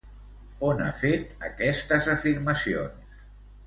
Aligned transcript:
On 0.69 0.81
ha 0.85 0.87
fet 1.03 1.37
aquestes 1.51 2.11
afirmacions? 2.17 3.19